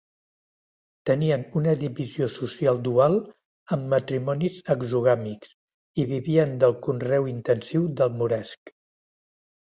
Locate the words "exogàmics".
4.75-5.51